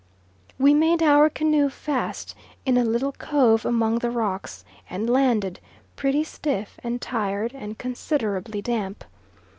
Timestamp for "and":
4.89-5.07, 6.83-6.99, 7.53-7.77